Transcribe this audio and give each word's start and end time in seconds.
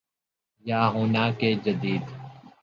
یا 0.65 0.81
ہونا 0.93 1.23
کہ 1.39 1.49
جدید 1.63 2.03